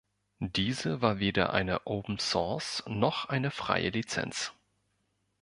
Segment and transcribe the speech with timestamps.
[0.39, 4.51] Diese war weder eine Open-Source- noch eine freie Lizenz.